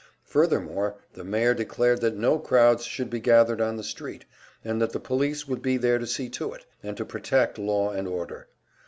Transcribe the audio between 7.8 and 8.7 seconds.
and order.